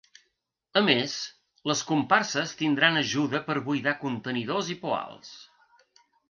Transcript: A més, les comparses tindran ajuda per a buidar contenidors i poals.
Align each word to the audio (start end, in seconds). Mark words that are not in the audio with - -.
A 0.79 0.81
més, 0.85 1.11
les 1.71 1.83
comparses 1.89 2.53
tindran 2.63 2.97
ajuda 3.03 3.43
per 3.51 3.57
a 3.61 3.63
buidar 3.69 3.95
contenidors 4.07 4.73
i 4.77 4.79
poals. 4.87 5.37